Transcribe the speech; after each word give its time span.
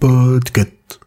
Podcast. 0.00 0.98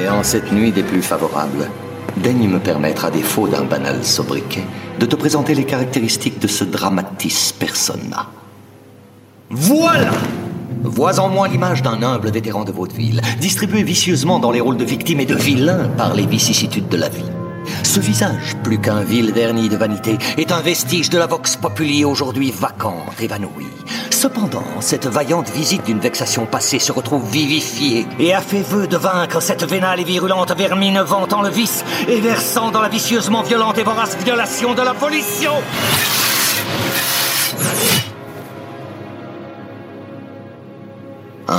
Et 0.00 0.08
en 0.08 0.22
cette 0.22 0.50
nuit 0.52 0.72
des 0.72 0.82
plus 0.82 1.02
favorables, 1.02 1.68
daigne 2.26 2.48
me 2.48 2.58
permettre, 2.58 3.04
à 3.04 3.12
défaut 3.12 3.46
d'un 3.46 3.62
banal 3.62 4.04
sobriquet, 4.04 4.64
de 4.98 5.06
te 5.06 5.14
présenter 5.14 5.54
les 5.54 5.62
caractéristiques 5.62 6.40
de 6.40 6.48
ce 6.48 6.64
dramatis 6.64 7.52
persona. 7.52 8.26
Voilà 9.48 10.10
Vois 10.82 11.20
en 11.20 11.28
moi 11.28 11.46
l'image 11.46 11.82
d'un 11.82 12.02
humble 12.02 12.30
vétéran 12.30 12.64
de 12.64 12.72
vaudeville, 12.72 13.20
distribué 13.40 13.84
vicieusement 13.84 14.40
dans 14.40 14.50
les 14.50 14.60
rôles 14.60 14.76
de 14.76 14.84
victime 14.84 15.20
et 15.20 15.24
de 15.24 15.36
vilain 15.36 15.88
par 15.96 16.14
les 16.14 16.26
vicissitudes 16.26 16.88
de 16.88 16.96
la 16.96 17.08
vie. 17.08 17.35
Ce 17.82 18.00
visage, 18.00 18.56
plus 18.62 18.78
qu'un 18.78 19.02
vil 19.02 19.32
vernis 19.32 19.68
de 19.68 19.76
vanité, 19.76 20.18
est 20.36 20.52
un 20.52 20.60
vestige 20.60 21.10
de 21.10 21.18
la 21.18 21.26
vox 21.26 21.56
populi 21.56 22.04
aujourd'hui 22.04 22.50
vacante, 22.50 23.20
évanouie. 23.20 23.66
Cependant, 24.10 24.80
cette 24.80 25.06
vaillante 25.06 25.50
visite 25.50 25.84
d'une 25.84 26.00
vexation 26.00 26.46
passée 26.46 26.78
se 26.78 26.92
retrouve 26.92 27.28
vivifiée 27.30 28.06
et 28.18 28.34
a 28.34 28.40
fait 28.40 28.62
vœu 28.62 28.86
de 28.86 28.96
vaincre 28.96 29.40
cette 29.40 29.64
vénale 29.64 30.00
et 30.00 30.04
virulente 30.04 30.56
vermine 30.56 31.00
vantant 31.00 31.42
le 31.42 31.50
vice 31.50 31.84
et 32.08 32.20
versant 32.20 32.70
dans 32.70 32.80
la 32.80 32.88
vicieusement 32.88 33.42
violente 33.42 33.78
et 33.78 33.82
vorace 33.82 34.16
violation 34.24 34.74
de 34.74 34.82
la 34.82 34.92
volition. 34.92 35.52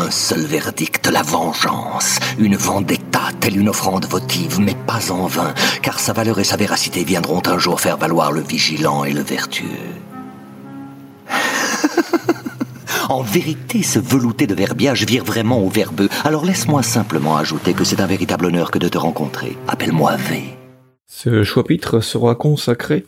Un 0.07 0.11
seul 0.11 0.45
verdict, 0.45 1.09
la 1.11 1.21
vengeance. 1.21 2.17
Une 2.39 2.55
vendetta, 2.55 3.23
telle 3.41 3.57
une 3.57 3.67
offrande 3.67 4.05
votive, 4.05 4.57
mais 4.57 4.73
pas 4.73 5.11
en 5.11 5.27
vain, 5.27 5.53
car 5.81 5.99
sa 5.99 6.13
valeur 6.13 6.39
et 6.39 6.45
sa 6.45 6.55
véracité 6.55 7.03
viendront 7.03 7.41
un 7.45 7.57
jour 7.57 7.81
faire 7.81 7.97
valoir 7.97 8.31
le 8.31 8.39
vigilant 8.39 9.03
et 9.03 9.11
le 9.11 9.21
vertueux. 9.21 9.65
En 13.09 13.21
vérité, 13.21 13.83
ce 13.83 13.99
velouté 13.99 14.47
de 14.47 14.55
verbiage 14.55 15.03
vire 15.05 15.25
vraiment 15.25 15.59
au 15.59 15.67
verbeux. 15.67 16.07
Alors 16.23 16.45
laisse-moi 16.45 16.83
simplement 16.83 17.35
ajouter 17.35 17.73
que 17.73 17.83
c'est 17.83 17.99
un 17.99 18.07
véritable 18.07 18.45
honneur 18.45 18.71
que 18.71 18.79
de 18.79 18.87
te 18.87 18.97
rencontrer. 18.97 19.57
Appelle-moi 19.67 20.15
V. 20.15 20.43
Ce 21.05 21.43
chapitre 21.43 21.99
sera 21.99 22.35
consacré 22.35 23.05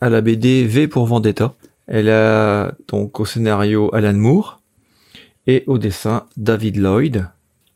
à 0.00 0.08
la 0.10 0.20
BD 0.20 0.64
V 0.64 0.88
pour 0.88 1.06
Vendetta. 1.06 1.54
Elle 1.86 2.08
a 2.08 2.72
donc 2.88 3.20
au 3.20 3.26
scénario 3.26 3.94
Alan 3.94 4.14
Moore 4.14 4.61
et 5.46 5.64
au 5.66 5.78
dessin 5.78 6.26
David 6.36 6.76
Lloyd. 6.76 7.28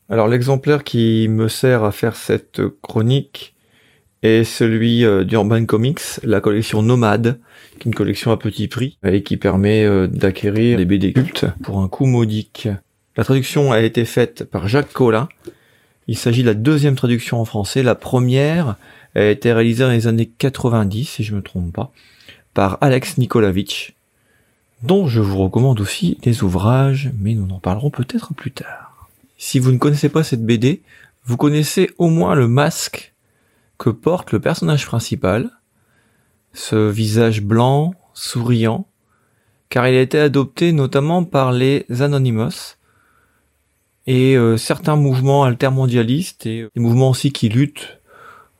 Alors 0.09 0.27
l'exemplaire 0.27 0.83
qui 0.83 1.27
me 1.29 1.47
sert 1.47 1.83
à 1.83 1.91
faire 1.91 2.15
cette 2.15 2.61
chronique 2.81 3.55
est 4.23 4.43
celui 4.43 5.05
euh, 5.05 5.23
d'Urban 5.23 5.65
Comics, 5.65 6.01
la 6.23 6.41
collection 6.41 6.81
Nomade, 6.81 7.39
qui 7.79 7.87
est 7.87 7.91
une 7.91 7.95
collection 7.95 8.31
à 8.31 8.37
petit 8.37 8.67
prix 8.67 8.97
et 9.03 9.21
qui 9.21 9.37
permet 9.37 9.83
euh, 9.83 10.07
d'acquérir 10.07 10.77
des 10.77 10.85
BD 10.85 11.13
cultes 11.13 11.45
pour 11.61 11.79
un 11.79 11.87
coût 11.87 12.05
modique. 12.05 12.67
La 13.15 13.23
traduction 13.23 13.71
a 13.71 13.81
été 13.81 14.05
faite 14.05 14.43
par 14.43 14.67
Jacques 14.67 14.93
Collin. 14.93 15.27
Il 16.07 16.17
s'agit 16.17 16.41
de 16.41 16.47
la 16.47 16.53
deuxième 16.53 16.95
traduction 16.95 17.39
en 17.41 17.45
français. 17.45 17.83
La 17.83 17.95
première 17.95 18.75
a 19.15 19.25
été 19.25 19.51
réalisée 19.51 19.83
dans 19.83 19.91
les 19.91 20.07
années 20.07 20.31
90, 20.37 21.05
si 21.05 21.23
je 21.23 21.35
me 21.35 21.41
trompe 21.41 21.73
pas, 21.73 21.91
par 22.53 22.77
Alex 22.81 23.17
Nikolavitch, 23.17 23.96
dont 24.83 25.07
je 25.07 25.21
vous 25.21 25.37
recommande 25.37 25.79
aussi 25.81 26.17
les 26.23 26.43
ouvrages, 26.43 27.11
mais 27.19 27.33
nous 27.33 27.53
en 27.53 27.59
parlerons 27.59 27.89
peut-être 27.89 28.33
plus 28.33 28.51
tard. 28.51 29.07
Si 29.37 29.59
vous 29.59 29.71
ne 29.71 29.77
connaissez 29.77 30.09
pas 30.09 30.23
cette 30.23 30.45
BD, 30.45 30.81
vous 31.25 31.37
connaissez 31.37 31.91
au 31.97 32.09
moins 32.09 32.35
le 32.35 32.47
masque 32.47 33.13
que 33.77 33.89
porte 33.89 34.31
le 34.31 34.39
personnage 34.39 34.85
principal, 34.85 35.51
ce 36.53 36.89
visage 36.89 37.41
blanc, 37.41 37.93
souriant, 38.13 38.87
car 39.69 39.87
il 39.87 39.95
a 39.95 40.01
été 40.01 40.19
adopté 40.19 40.71
notamment 40.71 41.23
par 41.23 41.51
les 41.51 41.85
Anonymous 41.99 42.77
et 44.07 44.37
euh, 44.37 44.57
certains 44.57 44.95
mouvements 44.95 45.43
altermondialistes 45.43 46.45
et 46.45 46.67
des 46.73 46.81
mouvements 46.81 47.09
aussi 47.09 47.31
qui 47.31 47.49
luttent 47.49 47.96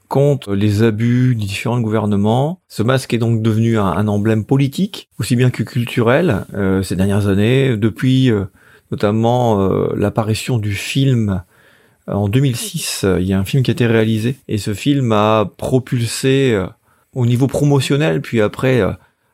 contre 0.07 0.53
les 0.53 0.83
abus 0.83 1.35
des 1.35 1.45
différents 1.45 1.81
gouvernements. 1.81 2.61
Ce 2.67 2.83
masque 2.83 3.13
est 3.13 3.17
donc 3.17 3.41
devenu 3.41 3.77
un, 3.77 4.07
emblème 4.07 4.45
politique, 4.45 5.09
aussi 5.19 5.35
bien 5.35 5.49
que 5.49 5.63
culturel, 5.63 6.45
euh, 6.53 6.81
ces 6.83 6.95
dernières 6.95 7.27
années, 7.27 7.75
depuis 7.77 8.31
euh, 8.31 8.45
notamment 8.91 9.61
euh, 9.61 9.93
l'apparition 9.95 10.57
du 10.57 10.73
film 10.73 11.41
en 12.07 12.29
2006. 12.29 13.05
Il 13.19 13.25
y 13.25 13.33
a 13.33 13.39
un 13.39 13.45
film 13.45 13.63
qui 13.63 13.71
a 13.71 13.73
été 13.73 13.85
réalisé, 13.85 14.37
et 14.47 14.57
ce 14.57 14.73
film 14.73 15.11
a 15.11 15.51
propulsé 15.57 16.51
euh, 16.53 16.67
au 17.13 17.25
niveau 17.25 17.47
promotionnel, 17.47 18.21
puis 18.21 18.41
après, 18.41 18.81
euh, 18.81 18.91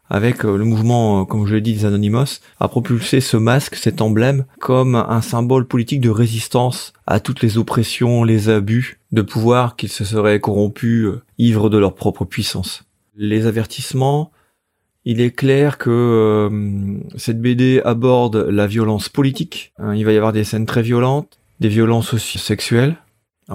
avec 0.10 0.46
euh, 0.46 0.58
le 0.58 0.66
mouvement, 0.66 1.22
euh, 1.22 1.26
comme 1.26 1.46
je 1.48 1.56
l'ai 1.56 1.62
dit, 1.62 1.74
des 1.74 1.86
Anonymous, 1.86 2.40
a 2.60 2.68
propulsé 2.68 3.22
ce 3.22 3.38
masque, 3.38 3.76
cet 3.76 4.02
emblème, 4.02 4.46
comme 4.60 4.96
un 4.96 5.22
symbole 5.22 5.66
politique 5.66 6.02
de 6.02 6.10
résistance 6.10 6.94
à 7.08 7.20
toutes 7.20 7.42
les 7.42 7.58
oppressions, 7.58 8.24
les 8.24 8.50
abus 8.50 9.00
de 9.12 9.22
pouvoir 9.22 9.76
qu'ils 9.76 9.90
se 9.90 10.04
seraient 10.04 10.40
corrompus, 10.40 11.06
euh, 11.06 11.22
ivres 11.38 11.70
de 11.70 11.78
leur 11.78 11.96
propre 11.96 12.26
puissance. 12.26 12.84
Les 13.16 13.46
avertissements, 13.46 14.32
il 15.06 15.22
est 15.22 15.32
clair 15.32 15.78
que 15.78 15.90
euh, 15.90 17.00
cette 17.16 17.42
BD 17.42 17.82
aborde 17.86 18.36
la 18.36 18.68
violence 18.68 19.10
politique. 19.10 19.74
Hein, 19.78 19.96
il 19.96 20.06
va 20.06 20.12
y 20.12 20.18
avoir 20.18 20.34
des 20.34 20.44
scènes 20.44 20.66
très 20.66 20.82
violentes, 20.82 21.40
des 21.60 21.70
violences 21.70 22.14
aussi 22.14 22.40
sexuelles. 22.40 22.98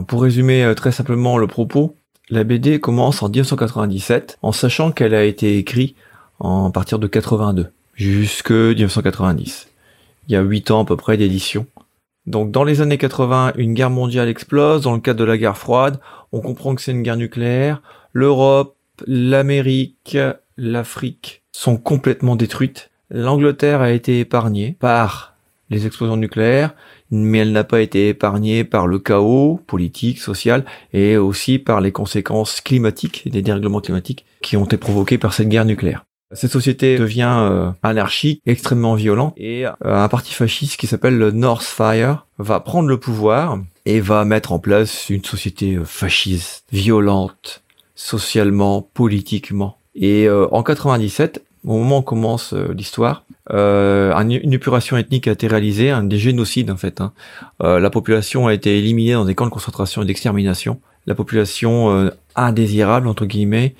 Pour 0.06 0.22
résumer 0.22 0.70
très 0.76 0.92
simplement 0.92 1.38
le 1.38 1.47
propos, 1.47 1.97
la 2.31 2.44
BD 2.44 2.78
commence 2.78 3.22
en 3.22 3.28
1997 3.28 4.38
en 4.42 4.53
sachant 4.53 4.92
qu'elle 4.92 5.14
a 5.14 5.25
été 5.25 5.56
écrite 5.56 5.97
en 6.38 6.71
partir 6.71 6.99
de 6.99 7.06
82 7.06 7.71
jusque 7.94 8.50
1990. 8.50 9.69
Il 10.28 10.32
y 10.32 10.37
a 10.37 10.43
8 10.43 10.71
ans 10.71 10.82
à 10.82 10.84
peu 10.84 10.97
près 10.97 11.16
d'édition. 11.16 11.66
Donc 12.26 12.50
dans 12.50 12.65
les 12.65 12.81
années 12.81 12.99
80, 12.99 13.54
une 13.56 13.75
guerre 13.75 13.91
mondiale 13.91 14.28
explose 14.28 14.82
dans 14.82 14.93
le 14.93 15.00
cadre 15.00 15.21
de 15.21 15.25
la 15.25 15.38
guerre 15.38 15.56
froide. 15.56 15.99
On 16.32 16.41
comprend 16.41 16.75
que 16.75 16.82
c'est 16.82 16.93
une 16.93 17.03
guerre 17.03 17.16
nucléaire. 17.16 17.81
L'Europe, 18.12 18.76
l'Amérique, 19.06 20.19
l'Afrique 20.56 21.43
sont 21.53 21.76
complètement 21.76 22.37
détruites. 22.37 22.91
L'Angleterre 23.10 23.81
a 23.81 23.93
été 23.93 24.20
épargnée 24.20 24.76
par 24.78 25.34
les 25.70 25.87
explosions 25.87 26.16
nucléaires, 26.16 26.75
mais 27.10 27.38
elle 27.38 27.53
n'a 27.53 27.65
pas 27.65 27.81
été 27.81 28.09
épargnée 28.09 28.65
par 28.65 28.87
le 28.87 28.99
chaos 28.99 29.60
politique, 29.66 30.19
social, 30.19 30.65
et 30.93 31.16
aussi 31.16 31.59
par 31.59 31.81
les 31.81 31.93
conséquences 31.93 32.60
climatiques 32.60 33.26
et 33.26 33.31
des 33.31 33.43
dérèglements 33.43 33.81
climatiques 33.81 34.25
qui 34.43 34.56
ont 34.56 34.65
été 34.65 34.76
provoqués 34.76 35.19
par 35.19 35.32
cette 35.32 35.49
guerre 35.49 35.65
nucléaire. 35.65 36.05
Cette 36.32 36.50
société 36.52 36.98
devient 36.98 37.36
euh, 37.38 37.70
anarchique, 37.82 38.42
extrêmement 38.44 38.94
violente, 38.94 39.32
et 39.38 39.64
euh, 39.66 39.72
un 39.82 40.08
parti 40.08 40.34
fasciste 40.34 40.76
qui 40.78 40.86
s'appelle 40.86 41.16
le 41.16 41.30
North 41.30 41.62
Fire 41.64 42.26
va 42.38 42.60
prendre 42.60 42.88
le 42.88 42.98
pouvoir 43.00 43.58
et 43.86 44.00
va 44.00 44.26
mettre 44.26 44.52
en 44.52 44.58
place 44.58 45.08
une 45.08 45.24
société 45.24 45.76
euh, 45.76 45.84
fasciste, 45.86 46.64
violente, 46.70 47.62
socialement, 47.94 48.82
politiquement. 48.82 49.78
Et 49.94 50.28
euh, 50.28 50.46
en 50.52 50.62
97, 50.62 51.42
au 51.64 51.78
moment 51.78 51.98
où 52.00 52.02
commence 52.02 52.52
euh, 52.52 52.74
l'histoire, 52.74 53.24
euh, 53.50 54.12
un- 54.14 54.28
une 54.28 54.52
épuration 54.52 54.98
ethnique 54.98 55.28
a 55.28 55.32
été 55.32 55.46
réalisée, 55.46 55.90
un 55.90 56.02
des 56.04 56.18
génocides 56.18 56.70
en 56.70 56.76
fait. 56.76 57.00
hein. 57.00 57.12
La 57.60 57.88
population 57.88 58.46
a 58.48 58.52
été 58.54 58.76
éliminée 58.78 59.14
dans 59.14 59.24
des 59.24 59.34
camps 59.34 59.46
de 59.46 59.50
concentration 59.50 60.02
et 60.02 60.04
d'extermination. 60.04 60.78
La 61.06 61.14
population 61.14 62.10
indésirable 62.36 63.08
entre 63.08 63.24
guillemets, 63.24 63.74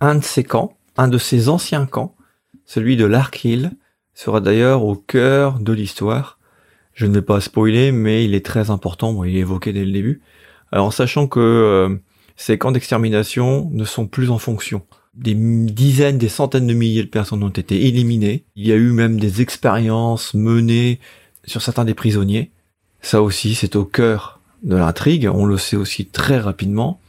un 0.00 0.16
de 0.16 0.24
ces 0.24 0.42
camps, 0.42 0.74
un 0.98 1.08
de 1.08 1.16
ces 1.16 1.48
anciens 1.48 1.86
camps, 1.86 2.14
celui 2.66 2.96
de 2.96 3.06
Larkhill, 3.06 3.70
sera 4.12 4.40
d'ailleurs 4.40 4.84
au 4.84 4.96
cœur 4.96 5.60
de 5.60 5.72
l'histoire. 5.72 6.38
Je 6.92 7.06
ne 7.06 7.14
vais 7.14 7.22
pas 7.22 7.40
spoiler, 7.40 7.92
mais 7.92 8.24
il 8.24 8.34
est 8.34 8.44
très 8.44 8.70
important. 8.70 9.24
Il 9.24 9.36
est 9.36 9.40
évoqué 9.40 9.72
dès 9.72 9.84
le 9.84 9.92
début. 9.92 10.20
Alors, 10.72 10.86
en 10.86 10.90
sachant 10.90 11.28
que 11.28 11.38
euh, 11.38 11.96
ces 12.36 12.58
camps 12.58 12.72
d'extermination 12.72 13.70
ne 13.72 13.84
sont 13.84 14.06
plus 14.06 14.30
en 14.30 14.38
fonction. 14.38 14.82
Des 15.14 15.34
dizaines, 15.34 16.18
des 16.18 16.28
centaines 16.28 16.66
de 16.66 16.74
milliers 16.74 17.04
de 17.04 17.08
personnes 17.08 17.42
ont 17.44 17.48
été 17.48 17.86
éliminées. 17.86 18.44
Il 18.56 18.66
y 18.66 18.72
a 18.72 18.76
eu 18.76 18.90
même 18.90 19.20
des 19.20 19.40
expériences 19.40 20.34
menées 20.34 20.98
sur 21.44 21.62
certains 21.62 21.84
des 21.84 21.94
prisonniers. 21.94 22.50
Ça 23.00 23.22
aussi, 23.22 23.54
c'est 23.54 23.76
au 23.76 23.84
cœur 23.84 24.40
de 24.64 24.76
l'intrigue. 24.76 25.30
On 25.32 25.46
le 25.46 25.58
sait 25.58 25.76
aussi 25.76 26.06
très 26.06 26.38
rapidement. 26.38 27.00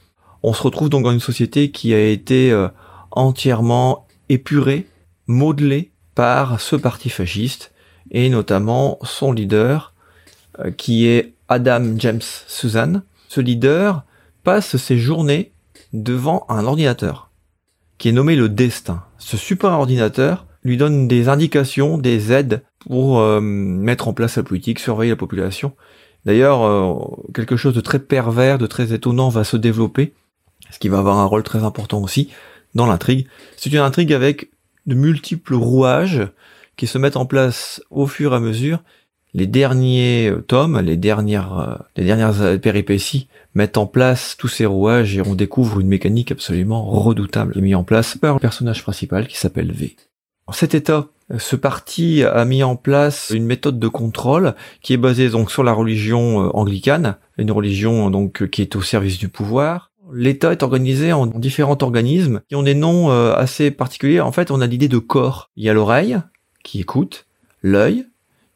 On 0.43 0.53
se 0.53 0.61
retrouve 0.61 0.89
donc 0.89 1.03
dans 1.03 1.11
une 1.11 1.19
société 1.19 1.71
qui 1.71 1.93
a 1.93 2.07
été 2.07 2.51
euh, 2.51 2.67
entièrement 3.11 4.07
épurée, 4.29 4.87
modelée 5.27 5.91
par 6.15 6.59
ce 6.59 6.75
parti 6.75 7.09
fasciste 7.09 7.71
et 8.11 8.29
notamment 8.29 8.99
son 9.03 9.31
leader 9.31 9.93
euh, 10.59 10.71
qui 10.71 11.07
est 11.07 11.33
Adam 11.47 11.97
James 11.97 12.21
Suzanne. 12.21 13.03
Ce 13.27 13.41
leader 13.41 14.03
passe 14.43 14.77
ses 14.77 14.97
journées 14.97 15.51
devant 15.93 16.45
un 16.49 16.65
ordinateur 16.65 17.29
qui 17.97 18.09
est 18.09 18.13
nommé 18.13 18.35
le 18.35 18.49
destin. 18.49 19.03
Ce 19.17 19.37
super 19.37 19.71
ordinateur 19.71 20.45
lui 20.63 20.77
donne 20.77 21.07
des 21.07 21.29
indications, 21.29 21.97
des 21.97 22.31
aides 22.31 22.63
pour 22.79 23.19
euh, 23.19 23.39
mettre 23.41 24.07
en 24.07 24.13
place 24.13 24.37
la 24.37 24.43
politique, 24.43 24.79
surveiller 24.79 25.11
la 25.11 25.17
population. 25.17 25.73
D'ailleurs, 26.25 26.63
euh, 26.63 26.95
quelque 27.33 27.55
chose 27.55 27.73
de 27.73 27.81
très 27.81 27.99
pervers, 27.99 28.57
de 28.57 28.67
très 28.67 28.93
étonnant 28.93 29.29
va 29.29 29.43
se 29.43 29.57
développer, 29.57 30.13
ce 30.69 30.79
qui 30.79 30.89
va 30.89 30.99
avoir 30.99 31.17
un 31.17 31.25
rôle 31.25 31.43
très 31.43 31.63
important 31.63 32.01
aussi 32.01 32.29
dans 32.75 32.85
l'intrigue. 32.85 33.27
C'est 33.57 33.71
une 33.71 33.79
intrigue 33.79 34.13
avec 34.13 34.49
de 34.85 34.95
multiples 34.95 35.55
rouages 35.55 36.27
qui 36.77 36.87
se 36.87 36.97
mettent 36.97 37.17
en 37.17 37.25
place 37.25 37.81
au 37.89 38.07
fur 38.07 38.33
et 38.33 38.35
à 38.35 38.39
mesure. 38.39 38.83
Les 39.33 39.47
derniers 39.47 40.33
tomes, 40.47 40.79
les 40.79 40.97
dernières, 40.97 41.83
les 41.95 42.03
dernières 42.03 42.59
péripéties 42.59 43.27
mettent 43.53 43.77
en 43.77 43.85
place 43.85 44.35
tous 44.37 44.47
ces 44.47 44.65
rouages 44.65 45.15
et 45.15 45.21
on 45.21 45.35
découvre 45.35 45.79
une 45.79 45.87
mécanique 45.87 46.31
absolument 46.31 46.85
redoutable 46.85 47.59
mise 47.61 47.75
en 47.75 47.83
place 47.83 48.17
par 48.17 48.35
le 48.35 48.39
personnage 48.39 48.81
principal 48.81 49.27
qui 49.27 49.37
s'appelle 49.37 49.71
V. 49.71 49.95
En 50.47 50.51
cet 50.51 50.73
état, 50.73 51.09
ce 51.37 51.55
parti 51.55 52.23
a 52.23 52.43
mis 52.43 52.63
en 52.63 52.75
place 52.75 53.31
une 53.35 53.45
méthode 53.45 53.77
de 53.77 53.87
contrôle 53.87 54.55
qui 54.81 54.93
est 54.93 54.97
basée 54.97 55.29
donc 55.29 55.51
sur 55.51 55.63
la 55.63 55.73
religion 55.73 56.45
euh, 56.45 56.49
anglicane, 56.55 57.17
une 57.37 57.51
religion 57.51 58.09
donc 58.09 58.49
qui 58.49 58.63
est 58.63 58.75
au 58.75 58.81
service 58.81 59.19
du 59.19 59.29
pouvoir. 59.29 59.88
L'État 60.13 60.51
est 60.51 60.63
organisé 60.63 61.13
en 61.13 61.25
différents 61.25 61.77
organismes 61.81 62.41
qui 62.47 62.55
ont 62.55 62.63
des 62.63 62.75
noms 62.75 63.11
euh, 63.11 63.33
assez 63.35 63.71
particuliers. 63.71 64.21
En 64.21 64.31
fait, 64.31 64.51
on 64.51 64.61
a 64.61 64.67
l'idée 64.67 64.87
de 64.87 64.97
corps. 64.97 65.49
Il 65.55 65.63
y 65.63 65.69
a 65.69 65.73
l'oreille 65.73 66.17
qui 66.63 66.81
écoute, 66.81 67.25
l'œil 67.61 68.05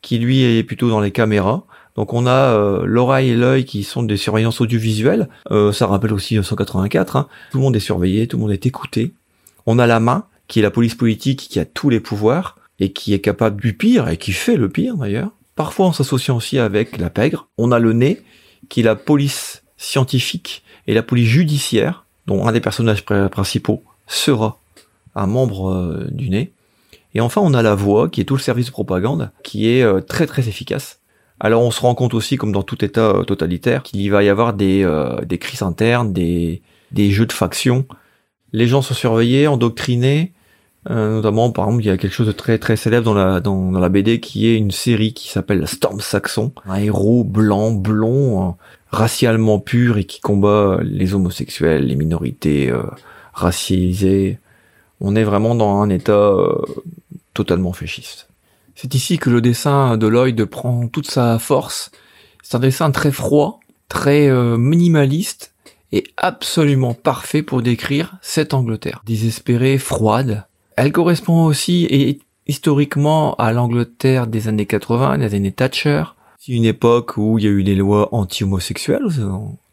qui 0.02 0.18
lui 0.20 0.44
est 0.44 0.64
plutôt 0.64 0.90
dans 0.90 1.00
les 1.00 1.12
caméras. 1.12 1.66
Donc 1.96 2.14
on 2.14 2.26
a 2.26 2.32
euh, 2.32 2.84
l'oreille 2.86 3.30
et 3.30 3.36
l'œil 3.36 3.66
qui 3.66 3.84
sont 3.84 4.04
des 4.04 4.18
surveillances 4.18 4.62
audiovisuelles. 4.62 5.30
ça 5.72 5.88
rappelle 5.88 6.14
aussi 6.14 6.44
184. 6.44 7.16
Hein. 7.16 7.28
Tout 7.52 7.58
le 7.58 7.64
monde 7.64 7.76
est 7.76 7.80
surveillé, 7.80 8.28
tout 8.28 8.38
le 8.38 8.42
monde 8.42 8.52
est 8.52 8.66
écouté. 8.66 9.14
On 9.66 9.80
a 9.80 9.88
la 9.88 10.00
main 10.00 10.26
qui 10.48 10.60
est 10.60 10.64
la 10.64 10.72
police 10.72 10.96
politique 10.96 11.48
qui 11.50 11.60
a 11.60 11.66
tous 11.66 11.90
les 11.90 12.00
pouvoirs 12.00 12.58
et 12.80 12.92
qui 12.92 13.14
est 13.14 13.20
capable 13.20 13.62
du 13.62 13.74
pire 13.74 14.10
et 14.10 14.18
qui 14.18 14.32
fait 14.32 14.58
le 14.58 14.70
pire 14.70 14.98
d'ailleurs. 14.98 15.32
Parfois 15.56 15.88
en 15.88 15.94
s'associant 15.94 16.38
aussi 16.38 16.58
avec 16.58 16.98
la 16.98 17.10
pègre. 17.10 17.48
On 17.58 17.72
a 17.72 17.80
le 17.80 17.94
nez 17.94 18.22
qui 18.70 18.82
est 18.82 18.84
la 18.84 18.96
police 18.96 19.63
scientifique 19.84 20.64
et 20.88 20.94
la 20.94 21.04
police 21.04 21.28
judiciaire 21.28 22.06
dont 22.26 22.48
un 22.48 22.52
des 22.52 22.62
personnages 22.62 23.04
principaux 23.04 23.84
sera 24.08 24.60
un 25.16 25.28
membre 25.28 25.72
euh, 25.72 26.08
du 26.12 26.30
nez. 26.30 26.52
Et 27.14 27.22
enfin 27.22 27.42
on 27.44 27.54
a 27.54 27.62
la 27.62 27.76
voix 27.76 28.10
qui 28.10 28.22
est 28.22 28.26
tout 28.26 28.36
le 28.36 28.42
service 28.42 28.68
de 28.68 28.72
propagande 28.72 29.32
qui 29.44 29.70
est 29.70 29.84
euh, 29.84 30.00
très 30.00 30.26
très 30.26 30.48
efficace. 30.48 31.00
Alors 31.40 31.62
on 31.62 31.72
se 31.72 31.82
rend 31.82 31.96
compte 31.96 32.14
aussi, 32.14 32.38
comme 32.38 32.52
dans 32.52 32.64
tout 32.64 32.84
État 32.84 33.10
euh, 33.10 33.24
totalitaire, 33.24 33.84
qu'il 33.84 34.10
va 34.10 34.24
y 34.24 34.30
avoir 34.30 34.54
des, 34.54 34.88
des 35.26 35.38
crises 35.38 35.62
internes, 35.62 36.14
des, 36.14 36.62
des 36.92 37.12
jeux 37.12 37.26
de 37.26 37.34
factions, 37.34 37.86
les 38.54 38.68
gens 38.68 38.82
sont 38.82 38.94
surveillés, 38.94 39.48
endoctrinés. 39.48 40.34
Notamment, 40.90 41.50
par 41.50 41.66
exemple, 41.68 41.84
il 41.84 41.88
y 41.88 41.92
a 41.92 41.98
quelque 41.98 42.12
chose 42.12 42.28
de 42.28 42.34
très 42.34 42.58
très 42.58 42.76
célèbre 42.76 43.06
dans 43.06 43.14
la 43.14 43.40
dans, 43.40 43.72
la 43.72 43.88
BD 43.88 44.20
qui 44.20 44.48
est 44.48 44.58
une 44.58 44.72
série 44.72 45.14
qui 45.14 45.30
s'appelle 45.30 45.66
Storm 45.66 46.02
Saxon, 46.02 46.52
un 46.66 46.76
héros 46.76 47.24
blanc, 47.24 47.72
blond, 47.72 48.58
racialement 48.94 49.60
pur 49.60 49.98
et 49.98 50.06
qui 50.06 50.22
combat 50.22 50.80
les 50.84 51.14
homosexuels, 51.14 51.88
les 51.88 51.96
minorités 51.96 52.70
euh, 52.70 52.84
racialisées. 53.34 54.40
On 55.02 55.16
est 55.16 55.24
vraiment 55.24 55.56
dans 55.56 55.82
un 55.82 55.90
état 55.90 56.14
euh, 56.14 56.62
totalement 57.34 57.74
féchiste. 57.74 58.30
C'est 58.76 58.96
ici 58.96 59.18
que 59.18 59.30
le 59.30 59.42
dessin 59.42 59.98
de 59.98 60.08
Lloyd 60.08 60.46
prend 60.46 60.88
toute 60.88 61.10
sa 61.10 61.40
force. 61.40 61.92
C'est 62.42 62.56
un 62.56 62.60
dessin 62.60 62.92
très 62.92 63.12
froid, 63.12 63.60
très 63.90 64.32
minimaliste, 64.58 65.54
est 65.92 66.08
absolument 66.18 66.94
parfait 66.94 67.44
pour 67.44 67.62
décrire 67.62 68.18
cette 68.22 68.54
Angleterre. 68.54 69.04
Désespérée, 69.06 69.78
froide. 69.78 70.46
Elle 70.76 70.92
correspond 70.92 71.46
aussi 71.46 71.86
et 71.86 72.20
historiquement 72.48 73.36
à 73.36 73.54
l'Angleterre 73.54 74.28
des 74.28 74.48
années 74.48 74.66
80, 74.66 75.20
des 75.20 75.36
années 75.36 75.52
Thatcher. 75.52 76.04
C'est 76.46 76.52
une 76.52 76.66
époque 76.66 77.16
où 77.16 77.40
il 77.40 77.46
y 77.46 77.48
a 77.48 77.52
eu 77.52 77.64
des 77.64 77.74
lois 77.74 78.10
anti-homosexuelles, 78.14 79.08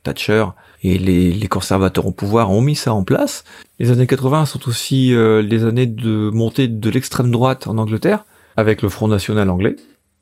Thatcher 0.04 0.46
et 0.84 0.98
les, 0.98 1.48
conservateurs 1.48 2.06
au 2.06 2.12
pouvoir 2.12 2.52
ont 2.52 2.60
mis 2.60 2.76
ça 2.76 2.94
en 2.94 3.02
place. 3.02 3.42
Les 3.80 3.90
années 3.90 4.06
80 4.06 4.46
sont 4.46 4.68
aussi 4.68 5.12
euh, 5.12 5.42
les 5.42 5.64
années 5.64 5.86
de 5.86 6.30
montée 6.32 6.68
de 6.68 6.90
l'extrême 6.90 7.32
droite 7.32 7.66
en 7.66 7.76
Angleterre, 7.76 8.24
avec 8.56 8.82
le 8.82 8.88
Front 8.88 9.08
National 9.08 9.50
anglais 9.50 9.74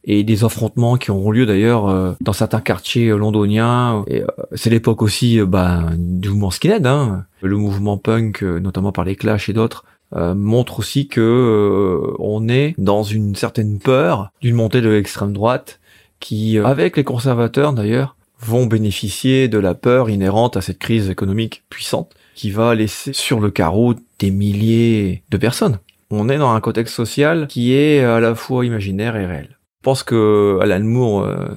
et 0.04 0.24
des 0.24 0.42
affrontements 0.42 0.96
qui 0.96 1.10
auront 1.10 1.30
lieu 1.30 1.44
d'ailleurs 1.44 1.86
euh, 1.86 2.12
dans 2.22 2.32
certains 2.32 2.62
quartiers 2.62 3.10
londoniens. 3.10 4.06
Euh, 4.10 4.24
c'est 4.54 4.70
l'époque 4.70 5.02
aussi 5.02 5.38
euh, 5.38 5.44
bah, 5.44 5.82
du 5.98 6.30
mouvement 6.30 6.50
skinhead, 6.50 6.86
hein. 6.86 7.26
le 7.42 7.56
mouvement 7.58 7.98
punk, 7.98 8.40
notamment 8.40 8.90
par 8.90 9.04
les 9.04 9.16
Clash 9.16 9.50
et 9.50 9.52
d'autres, 9.52 9.84
montre 10.14 10.78
aussi 10.78 11.06
que 11.06 12.14
on 12.18 12.48
est 12.48 12.74
dans 12.78 13.02
une 13.02 13.34
certaine 13.34 13.78
peur 13.78 14.30
d'une 14.40 14.54
montée 14.54 14.80
de 14.80 14.88
l'extrême 14.88 15.34
droite 15.34 15.80
qui, 16.20 16.58
avec 16.58 16.96
les 16.96 17.04
conservateurs 17.04 17.72
d'ailleurs, 17.72 18.16
vont 18.40 18.66
bénéficier 18.66 19.48
de 19.48 19.58
la 19.58 19.74
peur 19.74 20.10
inhérente 20.10 20.56
à 20.56 20.60
cette 20.60 20.78
crise 20.78 21.10
économique 21.10 21.64
puissante 21.70 22.14
qui 22.34 22.50
va 22.50 22.74
laisser 22.74 23.12
sur 23.12 23.40
le 23.40 23.50
carreau 23.50 23.94
des 24.18 24.30
milliers 24.30 25.22
de 25.30 25.36
personnes. 25.36 25.78
On 26.10 26.28
est 26.28 26.38
dans 26.38 26.52
un 26.52 26.60
contexte 26.60 26.94
social 26.94 27.48
qui 27.48 27.74
est 27.74 28.00
à 28.00 28.20
la 28.20 28.34
fois 28.34 28.64
imaginaire 28.64 29.16
et 29.16 29.26
réel. 29.26 29.58
Je 29.80 29.82
pense 29.82 30.02
que 30.02 30.58
Alan 30.62 30.80
Moore 30.80 31.24
euh, 31.24 31.48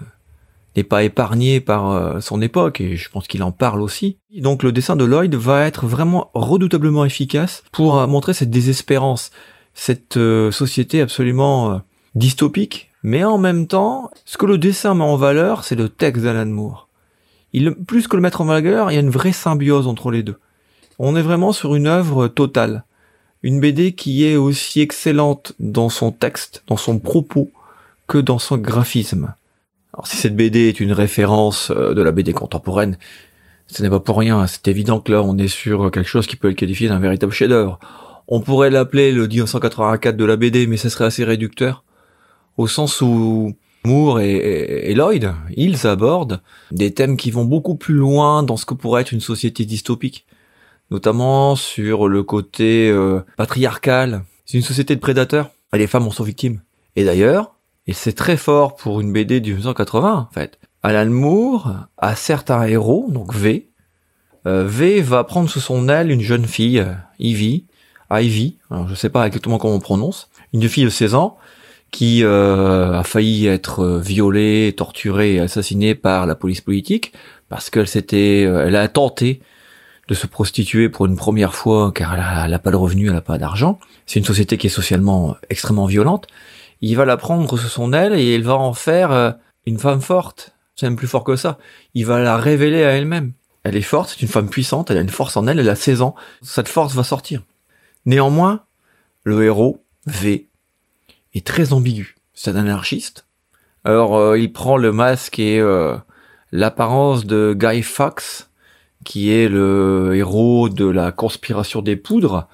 n'est 0.76 0.84
pas 0.84 1.04
épargné 1.04 1.60
par 1.60 1.92
euh, 1.92 2.20
son 2.20 2.42
époque 2.42 2.82
et 2.82 2.98
je 2.98 3.10
pense 3.10 3.28
qu'il 3.28 3.44
en 3.44 3.52
parle 3.52 3.82
aussi. 3.82 4.18
Donc 4.36 4.64
le 4.64 4.72
dessin 4.72 4.96
de 4.96 5.06
Lloyd 5.06 5.34
va 5.36 5.66
être 5.66 5.86
vraiment 5.86 6.32
redoutablement 6.34 7.06
efficace 7.06 7.64
pour 7.72 7.98
euh, 7.98 8.08
montrer 8.08 8.34
cette 8.34 8.50
désespérance, 8.50 9.32
cette 9.74 10.20
société 10.52 11.00
absolument 11.00 11.82
dystopique, 12.14 12.91
mais 13.04 13.24
en 13.24 13.38
même 13.38 13.68
temps, 13.68 14.12
ce 14.26 14.38
que 14.38 14.46
le 14.46 14.58
dessin 14.58 14.94
met 14.94 15.04
en 15.04 15.16
valeur, 15.16 15.64
c'est 15.64 15.76
le 15.76 15.90
texte 15.90 16.24
d'Alan 16.24 16.46
Moore. 16.46 16.88
Il, 17.54 17.74
plus 17.74 18.08
que 18.08 18.16
le 18.16 18.22
mettre 18.22 18.42
en 18.42 18.46
valeur, 18.46 18.92
il 18.92 18.96
y 18.96 18.98
a 18.98 19.02
une 19.02 19.10
vraie 19.10 19.34
symbiose 19.34 19.88
entre 19.88 20.12
les 20.12 20.24
deux. 20.24 20.38
On 21.00 21.16
est 21.16 21.22
vraiment 21.22 21.52
sur 21.52 21.76
une 21.76 21.88
œuvre 21.88 22.28
totale. 22.28 22.84
Une 23.44 23.60
BD 23.60 23.94
qui 23.94 24.26
est 24.26 24.36
aussi 24.36 24.82
excellente 24.82 25.54
dans 25.60 25.90
son 25.90 26.12
texte, 26.12 26.64
dans 26.68 26.78
son 26.78 27.00
propos, 27.00 27.52
que 28.08 28.20
dans 28.20 28.40
son 28.40 28.58
graphisme. 28.58 29.34
Alors 29.94 30.08
si 30.08 30.18
cette 30.18 30.36
BD 30.36 30.70
est 30.70 30.80
une 30.80 30.94
référence 30.94 31.72
euh, 31.72 31.94
de 31.94 32.02
la 32.02 32.12
BD 32.12 32.34
contemporaine, 32.34 32.98
ce 33.68 33.82
n'est 33.82 33.90
pas 33.90 34.00
pour 34.00 34.20
rien, 34.20 34.46
c'est 34.48 34.68
évident 34.68 35.00
que 35.00 35.12
là 35.12 35.22
on 35.24 35.38
est 35.38 35.48
sur 35.48 35.90
quelque 35.92 36.08
chose 36.08 36.28
qui 36.28 36.36
peut 36.36 36.52
être 36.52 36.58
qualifié 36.58 36.88
d'un 36.88 37.00
véritable 37.00 37.32
chef-d'œuvre. 37.32 37.80
On 38.28 38.42
pourrait 38.42 38.70
l'appeler 38.70 39.12
le 39.12 39.28
1984 39.28 40.16
de 40.16 40.26
la 40.26 40.36
BD, 40.36 40.68
mais 40.68 40.78
ce 40.78 40.90
serait 40.90 41.06
assez 41.06 41.24
réducteur, 41.24 41.84
au 42.58 42.68
sens 42.68 43.02
où 43.02 43.54
Moore 43.84 44.20
et, 44.20 44.94
Lloyd, 44.94 45.34
ils 45.56 45.88
abordent 45.88 46.42
des 46.72 46.94
thèmes 46.94 47.18
qui 47.18 47.32
vont 47.32 47.46
beaucoup 47.46 47.76
plus 47.76 47.96
loin 47.96 48.44
dans 48.44 48.58
ce 48.58 48.66
que 48.66 48.74
pourrait 48.74 49.02
être 49.02 49.12
une 49.12 49.22
société 49.22 49.66
dystopique, 49.66 50.26
notamment 50.92 51.56
sur 51.56 52.08
le 52.08 52.22
côté 52.24 52.90
euh, 52.90 53.22
patriarcal. 53.38 54.24
C'est 54.46 54.58
une 54.58 54.64
société 54.64 54.96
de 54.96 55.00
prédateurs, 55.00 55.50
les 55.74 55.88
femmes 55.88 56.08
en 56.08 56.12
sont 56.12 56.24
victimes. 56.24 56.62
Et 56.96 57.04
d'ailleurs, 57.04 57.56
et 57.88 57.94
c'est 57.94 58.14
très 58.14 58.38
fort 58.38 58.76
pour 58.76 59.02
une 59.02 59.12
BD 59.12 59.40
du 59.40 59.54
1980, 59.54 60.28
en 60.30 60.34
fait. 60.34 60.60
Alan 60.84 61.10
Moore 61.10 61.74
a 61.98 62.16
certains 62.16 62.64
héros, 62.64 63.08
donc 63.10 63.34
V. 63.34 63.70
Euh, 64.48 64.66
v 64.68 65.02
va 65.02 65.24
prendre 65.24 65.50
sous 65.50 65.60
son 65.60 65.90
aile 65.90 66.12
une 66.12 66.22
jeune 66.22 66.46
fille, 66.46 66.86
Ivy, 67.20 67.66
Ivy, 68.12 68.58
alors 68.70 68.88
je 68.88 68.96
sais 68.96 69.10
pas 69.10 69.26
exactement 69.26 69.58
comment 69.58 69.76
on 69.76 69.80
prononce, 69.80 70.30
une 70.54 70.68
fille 70.68 70.84
de 70.84 70.90
16 70.90 71.16
ans, 71.16 71.38
qui 71.92 72.24
euh, 72.24 72.94
a 72.94 73.04
failli 73.04 73.48
être 73.48 74.00
violée, 74.00 74.74
torturée 74.76 75.36
et 75.36 75.40
assassinée 75.40 75.94
par 75.94 76.26
la 76.26 76.36
police 76.36 76.62
politique, 76.62 77.14
parce 77.50 77.70
qu'elle 77.70 77.88
s'était, 77.88 78.46
euh, 78.46 78.66
elle 78.66 78.76
a 78.76 78.88
tenté 78.88 79.42
de 80.08 80.14
se 80.14 80.28
prostituer 80.28 80.90
pour 80.90 81.06
une 81.06 81.16
première 81.16 81.54
fois, 81.54 81.92
car 81.94 82.14
elle 82.16 82.52
n'a 82.52 82.60
pas 82.60 82.72
de 82.72 82.76
revenus, 82.76 83.10
elle 83.10 83.16
n'a 83.16 83.22
pas 83.22 83.38
d'argent. 83.38 83.80
C'est 84.06 84.20
une 84.20 84.26
société 84.26 84.58
qui 84.58 84.68
est 84.68 84.72
socialement 84.72 85.36
extrêmement 85.50 85.86
violente 85.86 86.28
il 86.82 86.96
va 86.96 87.06
la 87.06 87.18
prendre 87.18 87.58
sous 87.58 87.68
son 87.68 87.94
aile 87.94 88.14
et 88.14 88.36
il 88.36 88.44
va 88.44 88.56
en 88.56 88.74
faire 88.74 89.12
euh, 89.12 89.32
une 89.66 89.78
femme 89.78 90.02
forte. 90.02 90.56
C'est 90.76 90.88
même 90.88 90.96
plus 90.96 91.08
fort 91.08 91.24
que 91.24 91.36
ça. 91.36 91.58
Il 91.94 92.06
va 92.06 92.20
la 92.20 92.38
révéler 92.38 92.84
à 92.84 92.92
elle-même. 92.92 93.34
Elle 93.64 93.78
est 93.78 93.84
forte, 93.84 94.10
c'est 94.10 94.24
une 94.24 94.28
femme 94.28 94.50
puissante, 94.50 94.90
elle 94.90 94.98
a 94.98 95.02
une 95.02 95.10
force 95.10 95.38
en 95.38 95.46
elle, 95.46 95.60
elle 95.60 95.70
a 95.70 95.76
16 95.76 96.02
ans. 96.02 96.16
Cette 96.42 96.68
force 96.68 96.96
va 96.96 97.04
sortir. 97.04 97.44
Néanmoins, 98.08 98.64
le 99.24 99.44
héros, 99.44 99.86
V, 100.08 100.50
est 101.34 101.46
très 101.46 101.74
ambigu. 101.74 102.16
C'est 102.34 102.52
un 102.52 102.56
anarchiste. 102.56 103.26
Alors, 103.84 104.18
euh, 104.18 104.38
il 104.38 104.54
prend 104.54 104.78
le 104.78 104.92
masque 104.92 105.40
et 105.40 105.60
euh, 105.60 105.96
l'apparence 106.52 107.26
de 107.26 107.56
Guy 107.58 107.82
Fawkes, 107.82 108.48
qui 109.04 109.32
est 109.32 109.50
le 109.50 110.14
héros 110.16 110.70
de 110.70 110.86
la 110.86 111.12
conspiration 111.12 111.82
des 111.82 111.96
poudres, 111.96 112.48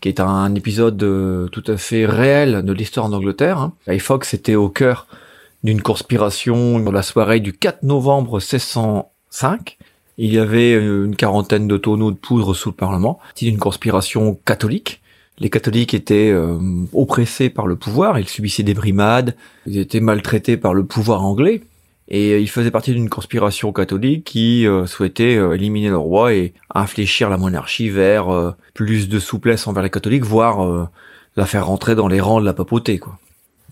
qui 0.00 0.08
est 0.08 0.20
un 0.20 0.54
épisode 0.54 1.02
euh, 1.02 1.48
tout 1.48 1.64
à 1.66 1.76
fait 1.76 2.06
réel 2.06 2.64
de 2.64 2.72
l'histoire 2.72 3.08
d'Angleterre. 3.08 3.58
Hein. 3.58 3.72
Guy 3.88 3.98
Fawkes 3.98 4.34
était 4.34 4.56
au 4.56 4.68
cœur 4.68 5.06
d'une 5.64 5.82
conspiration 5.82 6.78
dans 6.78 6.92
la 6.92 7.02
soirée 7.02 7.40
du 7.40 7.52
4 7.52 7.82
novembre 7.82 8.34
1605. 8.34 9.78
Il 10.18 10.32
y 10.32 10.38
avait 10.38 10.74
euh, 10.74 11.04
une 11.04 11.16
quarantaine 11.16 11.68
de 11.68 11.76
tonneaux 11.76 12.10
de 12.10 12.16
poudre 12.16 12.54
sous 12.54 12.70
le 12.70 12.74
Parlement. 12.74 13.18
C'était 13.34 13.50
une 13.50 13.58
conspiration 13.58 14.38
catholique 14.44 15.02
Les 15.38 15.50
catholiques 15.50 15.94
étaient 15.94 16.30
euh, 16.30 16.58
oppressés 16.92 17.50
par 17.50 17.66
le 17.66 17.76
pouvoir, 17.76 18.18
ils 18.18 18.28
subissaient 18.28 18.62
des 18.62 18.74
brimades, 18.74 19.36
ils 19.66 19.78
étaient 19.78 20.00
maltraités 20.00 20.56
par 20.56 20.72
le 20.72 20.84
pouvoir 20.84 21.24
anglais, 21.24 21.62
et 22.08 22.40
ils 22.40 22.48
faisaient 22.48 22.70
partie 22.70 22.92
d'une 22.92 23.10
conspiration 23.10 23.72
catholique 23.72 24.24
qui 24.24 24.64
souhaitait 24.86 25.34
éliminer 25.54 25.88
le 25.88 25.96
roi 25.96 26.34
et 26.34 26.54
infléchir 26.72 27.28
la 27.28 27.36
monarchie 27.36 27.90
vers 27.90 28.54
plus 28.74 29.08
de 29.08 29.18
souplesse 29.18 29.66
envers 29.66 29.82
les 29.82 29.90
catholiques, 29.90 30.22
voire 30.22 30.88
la 31.36 31.46
faire 31.46 31.66
rentrer 31.66 31.96
dans 31.96 32.06
les 32.06 32.20
rangs 32.20 32.40
de 32.40 32.44
la 32.44 32.52
papauté. 32.52 33.00
Quoi. 33.00 33.18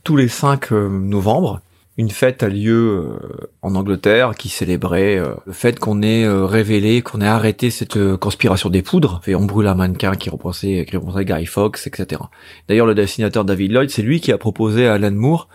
Tous 0.02 0.16
les 0.16 0.26
5 0.26 0.73
novembre, 0.73 1.61
une 1.96 2.10
fête 2.10 2.42
a 2.42 2.48
lieu 2.48 2.72
euh, 2.72 3.48
en 3.62 3.74
Angleterre 3.76 4.32
qui 4.36 4.48
célébrait 4.48 5.16
euh, 5.16 5.34
le 5.46 5.52
fait 5.52 5.78
qu'on 5.78 6.02
ait 6.02 6.24
euh, 6.24 6.44
révélé, 6.44 7.02
qu'on 7.02 7.20
ait 7.20 7.26
arrêté 7.26 7.70
cette 7.70 8.16
conspiration 8.16 8.68
des 8.68 8.82
poudres. 8.82 9.20
Et 9.26 9.34
on 9.34 9.44
brûle 9.44 9.68
un 9.68 9.74
mannequin 9.74 10.16
qui 10.16 10.28
représentait, 10.28 10.86
qui 10.88 10.96
représentait 10.96 11.24
Gary 11.24 11.46
Fox, 11.46 11.86
etc. 11.86 12.22
D'ailleurs, 12.68 12.86
le 12.86 12.94
dessinateur 12.94 13.44
David 13.44 13.72
Lloyd, 13.72 13.90
c'est 13.90 14.02
lui 14.02 14.20
qui 14.20 14.32
a 14.32 14.38
proposé 14.38 14.86
à 14.86 14.94
Alan 14.94 15.12
Moore 15.12 15.48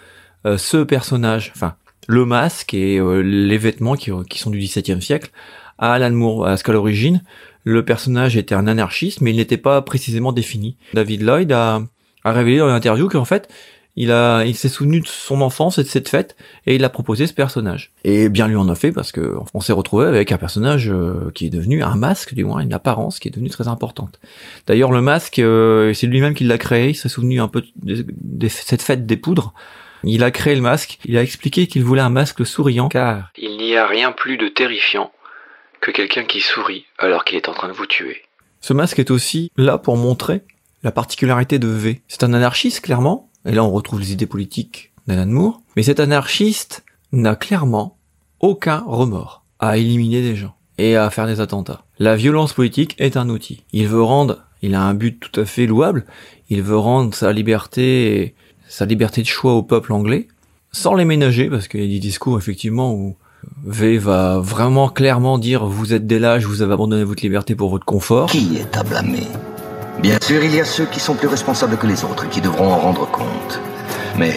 ce 0.55 0.77
personnage, 0.77 1.51
enfin 1.53 1.75
le 2.08 2.24
masque 2.24 2.74
et 2.74 2.98
les 3.22 3.58
vêtements 3.58 3.98
qui, 3.98 4.39
sont 4.39 4.50
du 4.50 4.58
XVIIe 4.58 5.01
siècle 5.01 5.31
à 5.77 5.91
Alan 5.91 6.12
Moore, 6.12 6.46
parce 6.46 6.63
qu'à 6.63 6.72
l'origine, 6.72 7.22
le 7.65 7.84
personnage 7.84 8.38
était 8.38 8.55
un 8.55 8.65
anarchiste, 8.65 9.19
mais 9.19 9.31
il 9.31 9.36
n'était 9.36 9.58
pas 9.58 9.81
précisément 9.81 10.31
défini. 10.31 10.77
David 10.93 11.24
Lloyd 11.24 11.51
a, 11.51 11.81
a 12.24 12.31
révélé 12.31 12.60
dans 12.60 12.67
l'interview 12.67 13.10
qu'en 13.10 13.25
fait, 13.25 13.50
il 13.96 14.12
a, 14.12 14.46
il 14.46 14.55
s'est 14.55 14.69
souvenu 14.69 15.01
de 15.01 15.08
son 15.08 15.41
enfance 15.41 15.77
et 15.77 15.84
de 15.84 15.88
cette 15.88 16.10
fête 16.10 16.36
et 16.65 16.75
il 16.75 16.84
a 16.84 16.89
proposé 16.89 17.27
ce 17.27 17.34
personnage. 17.34 17.91
Et 18.03 18.29
bien 18.29 18.48
lui 18.48 18.55
en 18.55 18.69
a 18.69 18.75
fait 18.75 18.91
parce 18.91 19.12
que 19.12 19.36
on 19.53 19.62
s'est 19.62 19.74
retrouvé 19.74 20.05
avec 20.05 20.31
un 20.31 20.38
personnage 20.38 20.89
euh, 20.89 21.31
qui 21.34 21.48
est 21.48 21.50
devenu 21.50 21.84
un 21.84 21.96
masque, 21.96 22.34
du 22.34 22.46
moins 22.46 22.62
une 22.62 22.74
apparence 22.74 23.19
qui 23.19 23.27
est 23.27 23.31
devenue 23.31 23.50
très 23.50 23.67
importante. 23.67 24.19
D'ailleurs, 24.67 24.91
le 24.91 25.01
masque, 25.01 25.39
euh, 25.39 25.93
c'est 25.93 26.08
lui-même 26.08 26.34
qui 26.34 26.43
l'a 26.43 26.58
créé. 26.58 26.89
Il 26.89 26.96
s'est 26.96 27.10
souvenu 27.10 27.41
un 27.41 27.48
peu 27.48 27.63
de, 27.81 28.48
cette 28.48 28.81
fête 28.81 29.05
des 29.05 29.17
poudres. 29.17 29.53
Il 30.03 30.24
a 30.24 30.31
créé 30.31 30.55
le 30.55 30.62
masque. 30.62 31.00
Il 31.03 31.17
a 31.17 31.22
expliqué 31.22 31.67
qu'il 31.67 31.84
voulait 31.84 32.01
un 32.01 32.10
masque 32.10 32.46
souriant 32.46 32.88
car 32.88 33.31
il 33.38 33.58
n'y 33.58 33.75
a 33.75 33.86
rien 33.86 34.12
plus 34.12 34.38
de 34.38 34.48
terrifiant 34.48 35.12
que 35.81 35.91
quelqu'un 35.91 36.24
qui 36.24 36.41
sourit 36.41 36.86
alors 36.98 37.25
qu'il 37.25 37.38
est 37.38 37.50
en 37.50 37.53
train 37.53 37.67
de 37.67 37.74
vous 37.74 37.86
tuer. 37.86 38.22
Ce 38.62 38.74
masque 38.74 39.00
est 39.00 39.12
aussi 39.12 39.51
là 39.58 39.77
pour 39.77 39.98
montrer 39.98 40.41
la 40.84 40.91
particularité 40.91 41.60
de 41.60 41.67
V. 41.67 42.01
C'est 42.08 42.24
un 42.24 42.34
anarchiste 42.34 42.81
clairement, 42.81 43.28
et 43.46 43.51
là 43.51 43.63
on 43.63 43.72
retrouve 43.72 44.00
les 44.00 44.13
idées 44.13 44.25
politiques 44.25 44.91
d'Alan 45.08 45.27
Moore, 45.27 45.62
mais 45.75 45.84
cet 45.84 46.00
anarchiste 46.00 46.84
n'a 47.12 47.36
clairement 47.36 47.98
aucun 48.39 48.84
remords 48.86 49.43
à 49.60 49.77
éliminer 49.77 50.22
des 50.22 50.36
gens 50.36 50.55
et 50.77 50.96
à 50.96 51.10
faire 51.10 51.27
des 51.27 51.41
attentats. 51.41 51.84
La 52.00 52.15
violence 52.15 52.53
politique 52.53 52.96
est 53.00 53.17
un 53.17 53.29
outil. 53.29 53.63
Il 53.74 53.88
veut 53.88 54.01
rendre, 54.01 54.39
il 54.62 54.75
a 54.75 54.81
un 54.81 54.93
but 54.93 55.19
tout 55.19 55.39
à 55.39 55.46
fait 55.46 55.65
louable, 55.65 56.05
il 56.50 56.62
veut 56.62 56.77
rendre 56.77 57.13
sa 57.13 57.34
liberté, 57.34 58.36
sa 58.67 58.86
liberté 58.86 59.22
de 59.22 59.27
choix 59.27 59.53
au 59.53 59.63
peuple 59.63 59.91
anglais, 59.91 60.27
sans 60.72 60.93
les 60.93 61.05
ménager, 61.05 61.50
parce 61.50 61.67
qu'il 61.67 61.81
y 61.81 61.86
a 61.86 61.88
des 61.88 62.00
discours 62.00 62.38
effectivement 62.38 62.93
où 62.93 63.17
V 63.65 63.98
va 63.98 64.39
vraiment 64.39 64.89
clairement 64.89 65.38
dire 65.38 65.65
vous 65.65 65.93
êtes 65.93 66.08
des 66.08 66.19
lâches, 66.19 66.46
vous 66.46 66.62
avez 66.62 66.74
abandonné 66.74 67.03
votre 67.03 67.24
liberté 67.24 67.55
pour 67.55 67.69
votre 67.69 67.86
confort. 67.86 68.29
Qui 68.29 68.58
est 68.58 68.77
à 68.77 68.84
blâmer? 68.84 69.27
Bien 70.01 70.18
sûr, 70.22 70.41
il 70.41 70.56
y 70.56 70.62
a 70.62 70.65
ceux 70.65 70.86
qui 70.86 71.01
sont 71.01 71.15
plus 71.15 71.27
responsables 71.27 71.75
que 71.75 71.86
les 71.86 72.06
autres 72.06 72.25
et 72.25 72.29
qui 72.29 72.39
devront 72.39 72.72
en 72.72 72.79
rendre 72.79 73.06
compte. 73.12 73.60
Mais, 74.18 74.36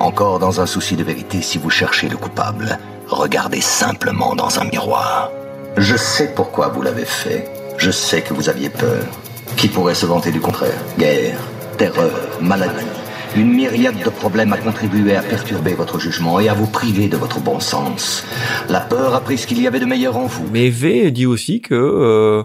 encore 0.00 0.40
dans 0.40 0.60
un 0.60 0.66
souci 0.66 0.96
de 0.96 1.04
vérité, 1.04 1.40
si 1.40 1.56
vous 1.56 1.70
cherchez 1.70 2.08
le 2.08 2.16
coupable, 2.16 2.78
regardez 3.06 3.60
simplement 3.60 4.34
dans 4.34 4.58
un 4.58 4.64
miroir. 4.64 5.30
Je 5.76 5.96
sais 5.96 6.32
pourquoi 6.34 6.66
vous 6.68 6.82
l'avez 6.82 7.04
fait. 7.04 7.48
Je 7.78 7.92
sais 7.92 8.22
que 8.22 8.34
vous 8.34 8.48
aviez 8.48 8.70
peur. 8.70 9.04
Qui 9.56 9.68
pourrait 9.68 9.94
se 9.94 10.04
vanter 10.06 10.32
du 10.32 10.40
contraire? 10.40 10.78
Guerre, 10.98 11.38
terreur, 11.78 12.10
maladie. 12.40 12.84
Une 13.36 13.52
myriade 13.52 14.02
de 14.04 14.10
problèmes 14.10 14.52
a 14.52 14.58
contribué 14.58 15.14
à 15.14 15.22
perturber 15.22 15.74
votre 15.74 16.00
jugement 16.00 16.40
et 16.40 16.48
à 16.48 16.54
vous 16.54 16.66
priver 16.66 17.06
de 17.06 17.16
votre 17.16 17.38
bon 17.38 17.60
sens. 17.60 18.24
La 18.68 18.80
peur 18.80 19.14
a 19.14 19.20
pris 19.20 19.38
ce 19.38 19.46
qu'il 19.46 19.62
y 19.62 19.68
avait 19.68 19.80
de 19.80 19.86
meilleur 19.86 20.16
en 20.16 20.26
vous. 20.26 20.48
Mais 20.52 20.70
V 20.70 21.12
dit 21.12 21.24
aussi 21.24 21.60
que 21.60 21.74
euh, 21.74 22.42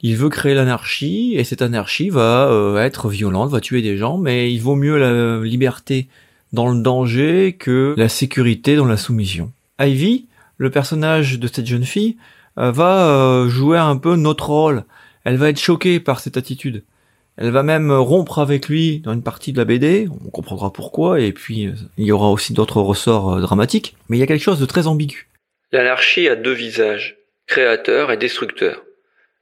il 0.00 0.16
veut 0.16 0.28
créer 0.28 0.54
l'anarchie 0.54 1.34
et 1.36 1.44
cette 1.44 1.62
anarchie 1.62 2.08
va 2.08 2.48
euh, 2.50 2.78
être 2.78 3.08
violente, 3.08 3.50
va 3.50 3.60
tuer 3.60 3.82
des 3.82 3.96
gens, 3.96 4.16
mais 4.16 4.52
il 4.52 4.60
vaut 4.60 4.76
mieux 4.76 4.96
la 4.96 5.44
liberté 5.44 6.08
dans 6.52 6.68
le 6.68 6.80
danger 6.80 7.56
que 7.58 7.94
la 7.96 8.08
sécurité 8.08 8.76
dans 8.76 8.86
la 8.86 8.96
soumission. 8.96 9.52
Ivy, 9.80 10.26
le 10.56 10.70
personnage 10.70 11.38
de 11.38 11.48
cette 11.48 11.66
jeune 11.66 11.84
fille, 11.84 12.16
euh, 12.58 12.70
va 12.70 13.08
euh, 13.08 13.48
jouer 13.48 13.78
un 13.78 13.96
peu 13.96 14.14
notre 14.14 14.50
rôle. 14.50 14.84
Elle 15.24 15.36
va 15.36 15.48
être 15.48 15.60
choquée 15.60 15.98
par 15.98 16.20
cette 16.20 16.36
attitude. 16.36 16.84
Elle 17.36 17.50
va 17.50 17.62
même 17.62 17.92
rompre 17.92 18.38
avec 18.38 18.68
lui 18.68 19.00
dans 19.00 19.12
une 19.12 19.22
partie 19.22 19.52
de 19.52 19.58
la 19.58 19.64
BD, 19.64 20.08
on 20.24 20.30
comprendra 20.30 20.72
pourquoi, 20.72 21.20
et 21.20 21.32
puis 21.32 21.70
il 21.96 22.04
y 22.04 22.10
aura 22.10 22.30
aussi 22.30 22.52
d'autres 22.52 22.82
ressorts 22.82 23.40
dramatiques, 23.40 23.96
mais 24.08 24.16
il 24.16 24.20
y 24.20 24.24
a 24.24 24.26
quelque 24.26 24.42
chose 24.42 24.58
de 24.58 24.66
très 24.66 24.88
ambigu. 24.88 25.28
L'anarchie 25.70 26.28
a 26.28 26.34
deux 26.34 26.52
visages, 26.52 27.18
créateur 27.46 28.10
et 28.10 28.16
destructeur. 28.16 28.82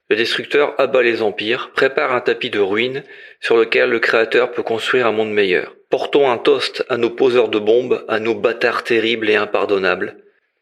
Le 0.09 0.15
destructeur 0.15 0.73
abat 0.77 1.03
les 1.03 1.21
empires, 1.21 1.71
prépare 1.75 2.13
un 2.13 2.21
tapis 2.21 2.49
de 2.49 2.59
ruines 2.59 3.03
sur 3.41 3.57
lequel 3.57 3.89
le 3.89 3.99
créateur 3.99 4.51
peut 4.51 4.63
construire 4.63 5.05
un 5.05 5.11
monde 5.11 5.33
meilleur. 5.33 5.75
Portons 5.89 6.31
un 6.31 6.37
toast 6.37 6.85
à 6.87 6.95
nos 6.95 7.09
poseurs 7.09 7.49
de 7.49 7.59
bombes, 7.59 8.05
à 8.07 8.19
nos 8.19 8.33
bâtards 8.33 8.85
terribles 8.85 9.29
et 9.29 9.35
impardonnables. 9.35 10.17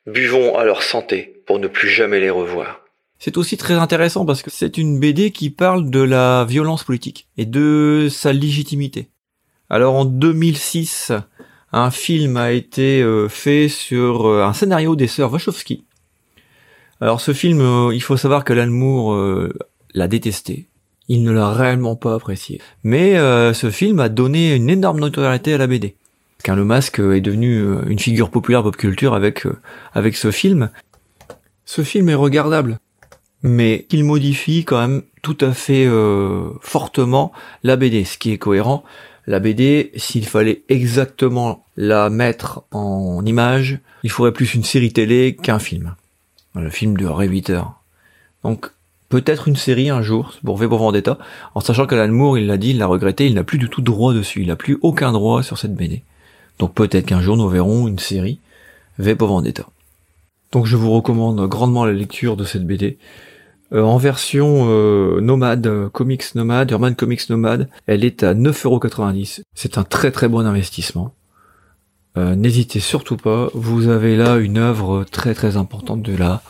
Buvons 0.08 0.58
à 0.58 0.64
leur 0.64 0.82
santé 0.82 1.44
pour 1.46 1.60
ne 1.60 1.68
plus 1.68 1.90
jamais 1.90 2.20
les 2.20 2.32
revoir. 2.32 2.82
C'est 3.20 3.38
aussi 3.38 3.56
très 3.56 3.76
intéressant 3.76 4.26
parce 4.26 4.42
que 4.42 4.50
c'est 4.50 4.80
une 4.80 5.00
BD 5.00 5.32
qui 5.32 5.52
parle 5.52 5.92
de 5.92 6.02
la 6.02 6.46
violence 6.46 6.84
politique 6.84 7.28
et 7.38 7.46
de 7.46 8.08
sa 8.10 8.34
légitimité. 8.34 9.10
Alors 9.70 9.94
en 9.94 10.06
2006, 10.06 11.12
un 11.72 11.92
film 11.92 12.38
a 12.38 12.52
été 12.52 13.02
euh, 13.02 13.30
fait 13.30 13.68
sur 13.68 14.28
euh, 14.28 14.44
un 14.44 14.54
scénario 14.54 14.96
des 14.96 15.08
sœurs 15.08 15.32
Wachowski 15.32 15.86
alors 17.02 17.20
ce 17.20 17.34
film, 17.34 17.60
euh, 17.62 17.94
il 17.94 18.02
faut 18.02 18.18
savoir 18.18 18.44
que 18.44 18.54
Alan 18.54 18.72
Moore 18.72 19.14
euh, 19.14 19.54
l'a 19.94 20.08
détesté. 20.08 20.68
Il 21.08 21.24
ne 21.24 21.32
l'a 21.32 21.52
réellement 21.52 21.96
pas 21.96 22.16
apprécié. 22.16 22.62
Mais 22.84 23.18
euh, 23.18 23.54
ce 23.54 23.70
film 23.70 24.00
a 24.00 24.10
donné 24.10 24.56
une 24.56 24.70
énorme 24.70 25.00
notoriété 25.00 25.54
à 25.54 25.58
la 25.58 25.68
BD. 25.68 25.96
Car 26.44 26.56
le 26.56 26.66
masque 26.66 27.00
est 27.00 27.22
devenu 27.22 27.64
une 27.88 28.00
figure 28.00 28.30
populaire 28.30 28.64
pop 28.64 28.78
culture 28.78 29.14
avec, 29.14 29.48
avec 29.94 30.16
ce 30.16 30.32
film. 30.32 30.70
Ce 31.66 31.84
film 31.84 32.10
est 32.10 32.16
regardable. 32.16 32.80
Mais 33.42 33.88
il 33.90 34.04
modifie 34.04 34.64
quand 34.64 34.80
même 34.80 35.02
tout 35.24 35.38
à 35.42 35.54
fait 35.54 35.88
fortement 36.62 37.32
la 37.64 37.76
BD, 37.78 38.04
ce 38.04 38.20
qui 38.20 38.32
est 38.32 38.38
cohérent. 38.38 38.84
La 39.26 39.40
BD, 39.40 39.92
s'il 39.96 40.28
fallait 40.28 40.64
exactement 40.70 41.66
la 41.78 42.12
mettre 42.12 42.64
en 42.72 43.26
image, 43.26 43.80
il 44.04 44.12
faudrait 44.12 44.34
plus 44.34 44.54
une 44.54 44.64
série 44.64 44.94
télé 44.94 45.36
qu'un 45.36 45.58
film 45.58 45.96
le 46.62 46.70
film 46.70 46.98
de 46.98 47.06
8 47.08 47.50
heures. 47.50 47.82
Donc 48.44 48.72
peut-être 49.10 49.48
une 49.48 49.56
série 49.56 49.90
un 49.90 50.02
jour 50.02 50.34
pour 50.44 50.58
V 50.58 50.66
Vendetta, 50.68 51.18
en 51.54 51.60
sachant 51.60 51.86
qu'Alan 51.86 52.12
Moore, 52.12 52.38
il 52.38 52.48
l'a 52.48 52.58
dit, 52.58 52.72
il 52.72 52.78
l'a 52.78 52.88
regretté, 52.88 53.28
il 53.28 53.34
n'a 53.34 53.44
plus 53.44 53.58
du 53.58 53.70
tout 53.70 53.82
droit 53.82 54.14
dessus, 54.14 54.42
il 54.42 54.48
n'a 54.48 54.56
plus 54.56 54.78
aucun 54.82 55.12
droit 55.12 55.44
sur 55.44 55.58
cette 55.58 55.76
BD. 55.76 56.04
Donc 56.60 56.74
peut-être 56.74 57.06
qu'un 57.06 57.22
jour 57.22 57.38
nous 57.38 57.50
verrons 57.50 57.88
une 57.88 58.00
série 58.00 58.40
V 59.00 59.16
Vendetta. 59.20 59.66
Donc 60.52 60.66
je 60.66 60.78
vous 60.78 60.92
recommande 60.92 61.48
grandement 61.48 61.86
la 61.86 61.94
lecture 61.94 62.38
de 62.38 62.46
cette 62.46 62.66
BD. 62.66 62.98
Euh, 63.74 63.82
en 63.82 63.98
version 63.98 64.68
euh, 64.70 65.20
nomade, 65.22 65.90
comics 65.92 66.36
nomade, 66.36 66.72
Urban 66.72 66.94
Comics 66.94 67.30
nomade, 67.30 67.68
elle 67.88 68.06
est 68.06 68.24
à 68.24 68.34
9,90€. 68.34 69.42
C'est 69.54 69.78
un 69.78 69.84
très 69.84 70.12
très 70.12 70.28
bon 70.28 70.46
investissement. 70.46 71.14
Euh, 72.18 72.36
n'hésitez 72.36 72.80
surtout 72.80 73.18
pas, 73.18 73.50
vous 73.54 73.90
avez 73.90 74.16
là 74.16 74.38
une 74.38 74.58
œuvre 74.58 75.04
très 75.04 75.34
très 75.34 75.58
importante 75.58 76.02
de 76.02 76.16
la 76.16 76.42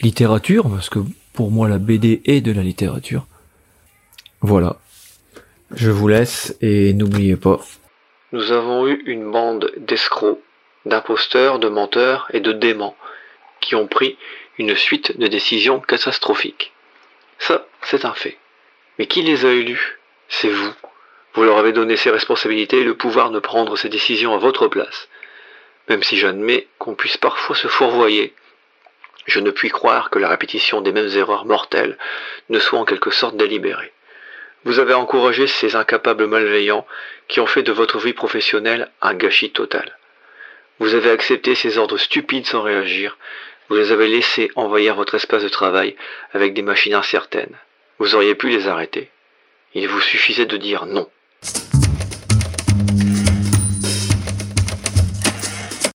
littérature, 0.00 0.70
parce 0.70 0.88
que 0.88 1.00
pour 1.34 1.50
moi 1.50 1.68
la 1.68 1.78
BD 1.78 2.22
est 2.24 2.40
de 2.40 2.52
la 2.52 2.62
littérature. 2.62 3.26
Voilà. 4.40 4.76
Je 5.74 5.90
vous 5.90 6.08
laisse 6.08 6.56
et 6.60 6.94
n'oubliez 6.94 7.36
pas. 7.36 7.60
Nous 8.32 8.52
avons 8.52 8.86
eu 8.86 9.02
une 9.06 9.30
bande 9.30 9.70
d'escrocs, 9.76 10.40
d'imposteurs, 10.86 11.58
de 11.58 11.68
menteurs 11.68 12.28
et 12.32 12.40
de 12.40 12.52
déments 12.52 12.96
qui 13.60 13.74
ont 13.74 13.86
pris 13.86 14.16
une 14.58 14.74
suite 14.74 15.18
de 15.18 15.26
décisions 15.26 15.80
catastrophiques. 15.80 16.72
Ça, 17.38 17.66
c'est 17.82 18.04
un 18.04 18.14
fait. 18.14 18.38
Mais 18.98 19.06
qui 19.06 19.22
les 19.22 19.44
a 19.44 19.52
élus? 19.52 19.98
C'est 20.28 20.50
vous. 20.50 20.72
Vous 21.36 21.44
leur 21.44 21.58
avez 21.58 21.72
donné 21.72 21.98
ces 21.98 22.10
responsabilités 22.10 22.78
et 22.78 22.84
le 22.84 22.96
pouvoir 22.96 23.30
de 23.30 23.40
prendre 23.40 23.76
ces 23.76 23.90
décisions 23.90 24.34
à 24.34 24.38
votre 24.38 24.68
place. 24.68 25.08
Même 25.86 26.02
si 26.02 26.16
j'admets 26.16 26.66
qu'on 26.78 26.94
puisse 26.94 27.18
parfois 27.18 27.54
se 27.54 27.68
fourvoyer, 27.68 28.34
je 29.26 29.40
ne 29.40 29.50
puis 29.50 29.68
croire 29.68 30.08
que 30.08 30.18
la 30.18 30.30
répétition 30.30 30.80
des 30.80 30.92
mêmes 30.92 31.14
erreurs 31.14 31.44
mortelles 31.44 31.98
ne 32.48 32.58
soit 32.58 32.78
en 32.78 32.86
quelque 32.86 33.10
sorte 33.10 33.36
délibérée. 33.36 33.92
Vous 34.64 34.78
avez 34.78 34.94
encouragé 34.94 35.46
ces 35.46 35.76
incapables 35.76 36.26
malveillants 36.26 36.86
qui 37.28 37.40
ont 37.40 37.46
fait 37.46 37.62
de 37.62 37.72
votre 37.72 37.98
vie 37.98 38.14
professionnelle 38.14 38.90
un 39.02 39.12
gâchis 39.12 39.50
total. 39.50 39.98
Vous 40.78 40.94
avez 40.94 41.10
accepté 41.10 41.54
ces 41.54 41.76
ordres 41.76 41.98
stupides 41.98 42.46
sans 42.46 42.62
réagir, 42.62 43.18
vous 43.68 43.76
les 43.76 43.92
avez 43.92 44.08
laissés 44.08 44.50
envahir 44.54 44.94
votre 44.94 45.16
espace 45.16 45.42
de 45.42 45.50
travail 45.50 45.96
avec 46.32 46.54
des 46.54 46.62
machines 46.62 46.94
incertaines. 46.94 47.58
Vous 47.98 48.14
auriez 48.14 48.34
pu 48.34 48.48
les 48.48 48.68
arrêter. 48.68 49.10
Il 49.74 49.86
vous 49.88 50.00
suffisait 50.00 50.46
de 50.46 50.56
dire 50.56 50.86
non. 50.86 51.10